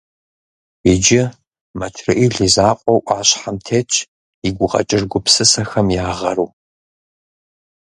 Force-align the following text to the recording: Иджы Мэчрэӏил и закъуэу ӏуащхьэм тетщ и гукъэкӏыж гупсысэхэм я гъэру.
Иджы 0.91 1.21
Мэчрэӏил 1.79 2.35
и 2.47 2.49
закъуэу 2.53 3.01
ӏуащхьэм 3.05 3.57
тетщ 3.65 3.93
и 4.47 4.49
гукъэкӏыж 4.57 5.01
гупсысэхэм 5.11 5.87
я 6.03 6.07
гъэру. 6.17 6.47